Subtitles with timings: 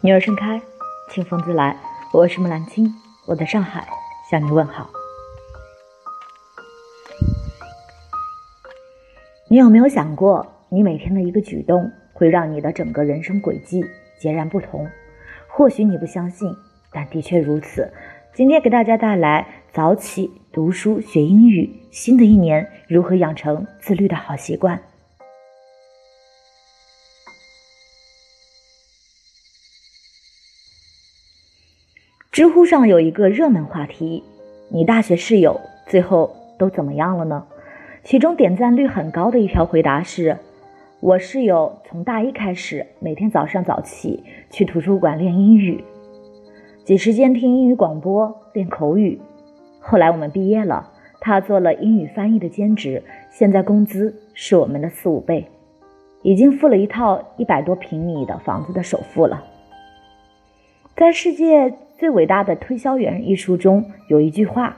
[0.00, 0.62] 女儿盛开，
[1.10, 1.76] 清风自来。
[2.12, 2.94] 我是木兰青，
[3.26, 3.88] 我在上海
[4.30, 4.88] 向你问好。
[9.48, 13.84] 你有没有想过，你每天的一个举动会让你的整个人生轨迹
[14.20, 14.86] 截然不同？
[15.48, 16.48] 或许你不相信，
[16.92, 17.92] 但的确如此。
[18.32, 24.80] 今天给大家带来早起读书学英语，新的一年如何养成自律的好习惯。
[32.38, 34.22] 知乎上有一个热门话题：
[34.68, 37.44] 你大学室友最后都怎么样了呢？
[38.04, 40.36] 其中点赞率很高的一条回答是：
[41.00, 45.82] 我室友从大一开始，每天早上早起去图书馆练英语，
[46.84, 49.20] 挤时间听英语广播练口语。
[49.80, 53.02] 后来我们毕业了，他做了英语翻译的兼职，
[53.32, 55.44] 现在工资是我们的四五倍，
[56.22, 59.42] 已经付了一套一百多平米的房子的首付了。
[60.94, 61.74] 在世界。
[61.98, 64.76] 最伟大的推销员一书中有一句话：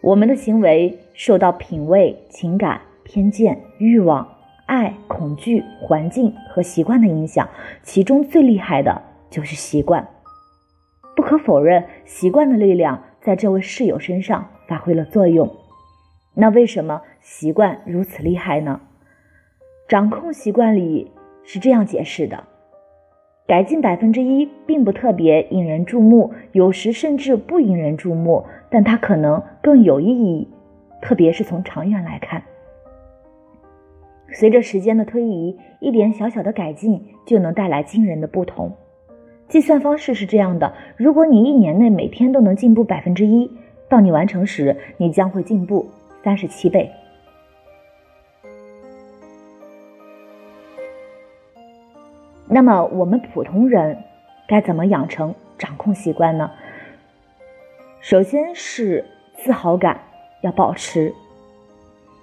[0.00, 4.26] 我们的行为受到品味、情感、偏见、欲望、
[4.64, 7.46] 爱、恐惧、环境和习惯的影响，
[7.82, 10.08] 其中最厉害的就是习惯。
[11.14, 15.54] 不可否认，习惯的力量在这位室友身上发挥了作用。
[16.32, 18.80] 那为什么习惯如此厉害呢？
[19.86, 21.10] 掌控习惯里
[21.44, 22.44] 是这样解释的。
[23.46, 30.48] 改进百分之一并不特别引人注目，有时甚至不引人注目，但它可能更有意义，
[31.00, 32.42] 特别是从长远来看。
[34.32, 38.72] 随着时间的推移，一点小小的改进就能带来惊人的不同。
[39.46, 43.48] 计算方式是这样的：如果你一年内每天都能进步百分之一，
[43.88, 45.86] 到你完成时，你将会进步
[46.24, 46.90] 三十七倍。
[52.56, 53.98] 那么我们普通人
[54.48, 56.50] 该怎么养成掌控习惯呢？
[58.00, 60.00] 首先是自豪感
[60.40, 61.12] 要保持。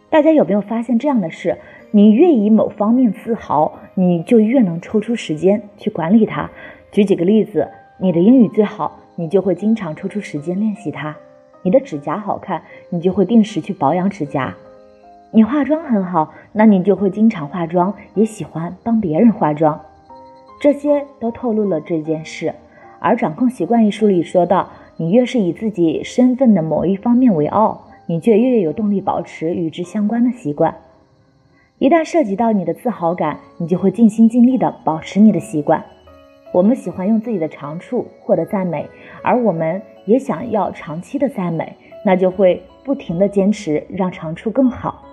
[0.09, 1.59] 大家有没有发现这样的事？
[1.91, 6.49] 你越以某方面自豪，你就越能抽出时间去管理它。
[6.91, 7.69] 举几个例子：
[7.99, 11.13] 你的英语最好，你就会经常抽出时间练习它；
[11.61, 14.51] 你的指甲好看，你就会定时去保养指甲；
[15.29, 19.79] 你化妆很好，那你就会经常化妆，也喜欢帮别人化妆。
[20.63, 22.55] 这些都透露了这件事，
[22.99, 30.73] 而《掌控习惯》一书里说到，你越是以自己身份的某一方面为傲，你就越有动力保持与之相关的习惯。
[31.79, 35.83] 一旦涉及到你的自豪感，你就会尽心尽力地保持你的习惯。
[36.53, 38.87] 我们喜欢用自己的长处获得赞美，
[39.21, 41.75] 而我们也想要长期的赞美，
[42.05, 45.03] 那就会不停地坚持，让长处更好。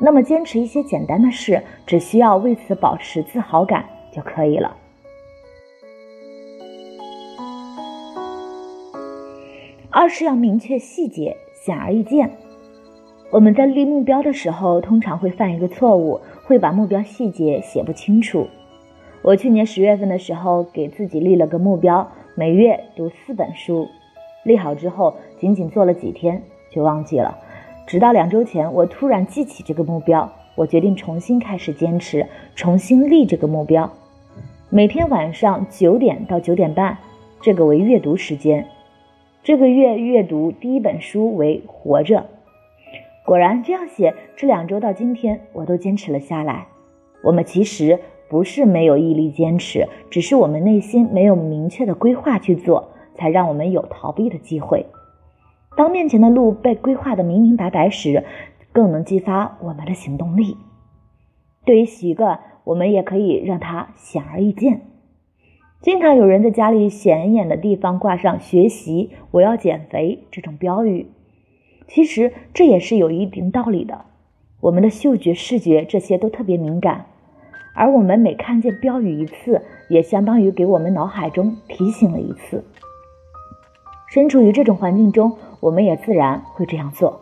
[0.00, 3.84] 那么，坚持一些简单的事，只需要为此保持自豪感。
[4.12, 4.76] 就可以了。
[9.90, 12.30] 二是要明确细节，显而易见。
[13.32, 18.46] 我们在立目标的时候，通常会犯一个错误，会把目标细节写不清楚。
[19.22, 23.88] 我去年十月份的时候，给自己立了个目标，每月读四本书。
[24.44, 27.36] 立好之后，仅仅做了几天就忘记了，
[27.86, 33.92] 直到两周前，我突然记起这个目标，我决定重新开始坚持，重新立这个目标。
[34.72, 36.96] 每天晚上九点到九点半，
[37.40, 38.68] 这个为阅读时间。
[39.42, 42.18] 这个月阅读第一本书为《活着》。
[43.26, 46.68] 果然这样写，这两周到今天，我都坚持了下来。
[47.24, 47.98] 我们其实
[48.28, 54.86] 不是没有毅力坚持，只是我们内心没有明确的规划去做，才让我们有逃避的机会。
[55.76, 58.24] 当面前的路被规划的明明白白时，
[58.70, 60.56] 更能激发我们的行动力。
[61.64, 62.38] 对于习惯。
[62.70, 64.82] 我们也可以让它显而易见。
[65.82, 71.06] 经常有人在家里显眼的地方挂上“学习”“我要减肥”这种标语，
[71.88, 74.04] 其实这也是有一定道理的。
[74.60, 77.06] 我们的嗅觉、视觉这些都特别敏感，
[77.74, 82.64] 而我们每看见标语一次，也相当于给我们脑海中提醒了一次。
[84.08, 87.20] 身处于这种环境中，我们也自然会这样做。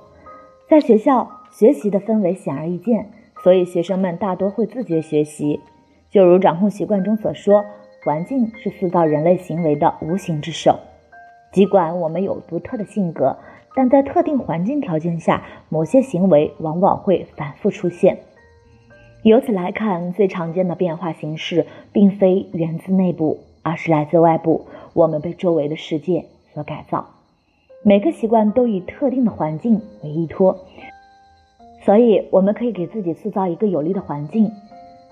[0.68, 3.12] 在学校，学习的氛围显而易见。
[3.42, 5.60] 所以，学生们大多会自觉学习。
[6.10, 7.64] 就如掌控习惯中所说，
[8.04, 10.78] 环境是塑造人类行为的无形之手。
[11.52, 13.36] 尽管我们有独特的性格，
[13.74, 18.18] 但在特定环境条件下，某些行为往往会反复出现。
[19.22, 24.66] 由此来看，最常见的变化形式并非源自内部，而是来自外部。
[24.94, 26.24] 我们被周围的世界
[26.54, 27.06] 所改造。
[27.82, 30.58] 每个习惯都以特定的环境为依托。
[31.80, 34.50] 所以，我们可以给自己塑造一个有利的环境，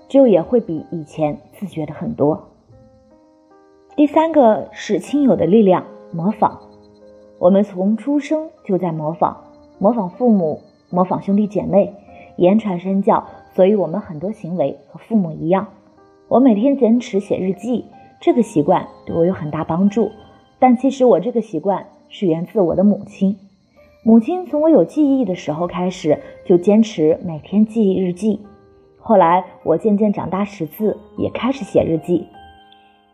[0.07, 2.49] 就也会比以前自觉的很多。
[3.95, 6.59] 第三个是亲友的力量，模仿。
[7.39, 9.37] 我们从出生就在模仿，
[9.79, 11.93] 模仿父母，模仿兄弟姐妹，
[12.35, 13.25] 言传身教，
[13.55, 15.67] 所以我们很多行为和父母一样。
[16.27, 17.85] 我每天坚持写日记，
[18.19, 20.11] 这个习惯对我有很大帮助。
[20.59, 23.37] 但其实我这个习惯是源自我的母亲。
[24.07, 28.39] 母亲从我有记忆的时候开始就坚持每天记日记，
[28.99, 32.25] 后来我渐渐长大识字，也开始写日记。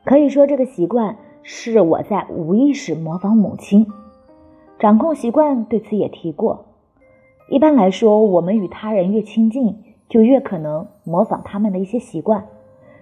[0.06, 3.88] 可以说这个习惯是我在无意识模仿母亲。
[4.78, 6.66] 掌控习惯对此也提过。
[7.50, 12.46] 一般来说，我们与他人越亲近，就越可能模仿他们的一些习惯。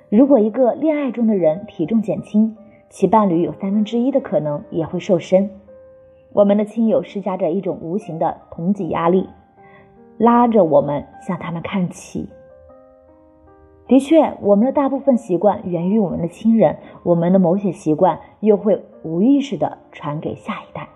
[0.08, 2.56] 如果一个恋爱中的人体重减轻，
[2.90, 5.50] 其伴侣有三分之一的可能也会瘦身。
[6.34, 9.28] 我们的亲友施加着一种无形的同级压力，
[10.18, 12.30] 拉着我们向他们看齐。
[13.88, 20.88] 的确，我们的大部分习惯源于我们的亲人，我们的某些习惯又会无意识的传给下一代。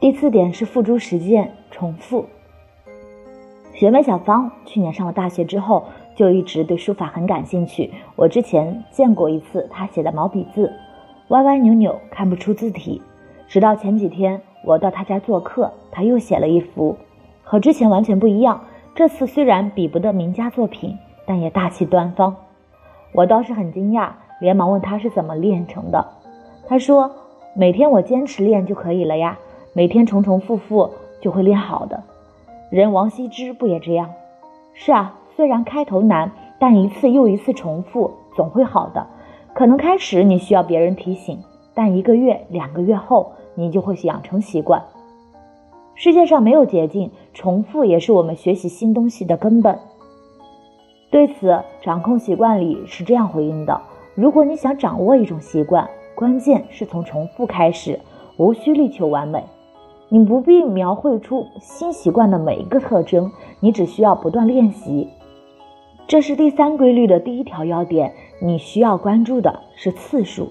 [0.00, 2.24] 第四点是付诸实践，重复。
[3.72, 5.84] 学妹小芳去年上了大学之后。
[6.20, 7.90] 就一直对书法很感兴趣。
[8.14, 10.70] 我之前见过一次他写的毛笔字，
[11.28, 13.00] 歪歪扭扭，看不出字体。
[13.48, 16.94] 直到前几天我到他家做客，他又写了一幅，
[17.42, 18.60] 和之前完全不一样。
[18.94, 20.94] 这次虽然比不得名家作品，
[21.24, 22.36] 但也大气端方。
[23.14, 24.10] 我倒是很惊讶，
[24.42, 26.06] 连忙问他是怎么练成的。
[26.68, 27.10] 他说
[27.56, 29.38] ：“每天我坚持练就可以了呀，
[29.72, 32.02] 每天重重复复就会练好的。
[32.68, 34.10] 人王羲之不也这样？
[34.74, 39.06] 是啊。”虽然开头难，但一次又一次重复总会好的。
[39.54, 41.38] 可能开始你需要别人提醒，
[41.72, 44.82] 但一个月、两个月后，你就会养成习惯。
[45.94, 49.78] 世界上没有捷径，重复也是我们学习新东西的根本。
[51.10, 53.80] 对此，掌控习惯里是这样回应的：
[54.14, 57.98] 如果你想掌握一种习惯，关键是从重复开始，
[58.36, 59.42] 无需力求完美。
[60.10, 65.08] 你不必描绘出新习惯的每一个特征，你只需要不断练习。
[66.10, 70.48] 这是第三规律的第一条要点，你需要关注的是次数。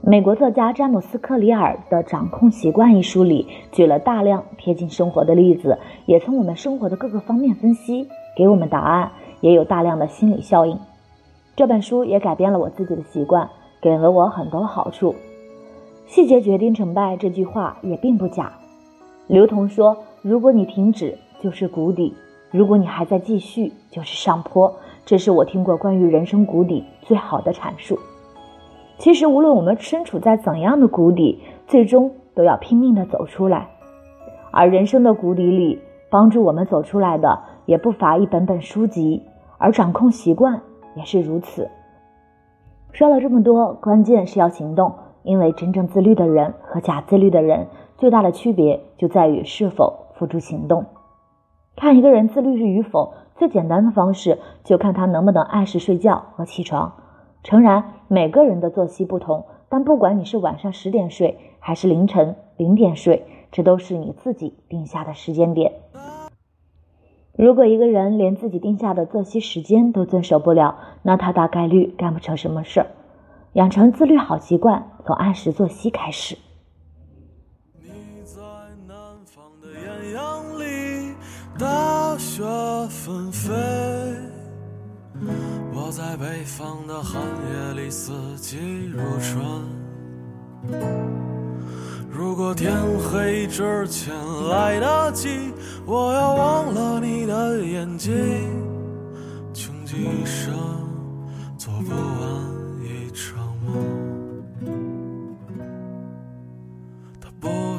[0.00, 10.76] 美国作家詹姆斯·克里尔的《掌控习惯》一书里举了大量贴近生活的例子，也从我们生活的各个方面分析，给我们答案，也有大量的心理效应。
[11.54, 13.48] 这本书也改变了我自己的习惯，
[13.80, 15.14] 给了我很多好处。
[16.08, 18.52] 细节决定成败这句话也并不假。
[19.28, 22.12] 刘同说：“如果你停止，就是谷底。”
[22.50, 24.74] 如果你还在继续，就是上坡。
[25.04, 27.98] 这是我听过关于人生谷底最好的阐述。
[28.98, 33.68] 其实，无论我们身处在怎样的谷底，最终都要拼命的走出来。
[34.50, 35.80] 而人生的谷底里，
[36.10, 39.22] 帮助我们走出来的，也不乏一本本书籍。
[39.58, 40.60] 而掌控习惯
[40.94, 41.68] 也是如此。
[42.92, 44.92] 说了这么多，关键是要行动。
[45.24, 47.66] 因为真正自律的人和假自律的人，
[47.98, 50.86] 最大的区别就在于是否付诸行动。
[51.78, 56.94] 看一个人自律是与否，最简单的方式就看他能不能按时睡觉和起床。
[57.44, 65.70] 诚然，每个人的作息不同，但不管你是晚上十点睡还是凌晨零点睡，这都是你自己定下的时间点。
[67.36, 72.86] 如果一个人连自己定下的作息时间都遵守不了，那他大概率干不成什么事儿。
[73.52, 76.36] 养成自律好习惯，从按时作息开始。
[81.58, 82.44] 大雪
[82.88, 83.52] 纷飞，
[85.74, 88.56] 我在北方的寒夜里四季
[88.92, 89.42] 如春。
[92.08, 92.72] 如果天
[93.10, 94.14] 黑之前
[94.48, 95.52] 来得及，
[95.84, 98.14] 我要忘了你的眼睛，
[99.52, 100.54] 穷极一生
[101.56, 102.37] 做不完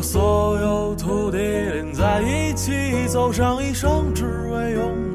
[0.00, 2.72] 所有土地连在一起，
[3.08, 5.07] 走上一生，只为拥